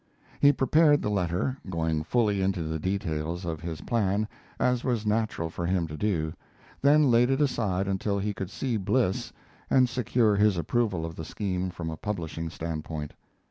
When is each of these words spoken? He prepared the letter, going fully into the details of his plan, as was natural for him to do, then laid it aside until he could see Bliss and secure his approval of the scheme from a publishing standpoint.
He 0.39 0.51
prepared 0.51 1.03
the 1.03 1.11
letter, 1.11 1.57
going 1.69 2.01
fully 2.01 2.41
into 2.41 2.63
the 2.63 2.79
details 2.79 3.45
of 3.45 3.61
his 3.61 3.81
plan, 3.81 4.27
as 4.59 4.83
was 4.83 5.05
natural 5.05 5.51
for 5.51 5.67
him 5.67 5.85
to 5.85 5.95
do, 5.95 6.33
then 6.81 7.11
laid 7.11 7.29
it 7.29 7.39
aside 7.39 7.87
until 7.87 8.17
he 8.17 8.33
could 8.33 8.49
see 8.49 8.77
Bliss 8.77 9.31
and 9.69 9.87
secure 9.87 10.35
his 10.35 10.57
approval 10.57 11.05
of 11.05 11.15
the 11.15 11.23
scheme 11.23 11.69
from 11.69 11.91
a 11.91 11.97
publishing 11.97 12.49
standpoint. 12.49 13.13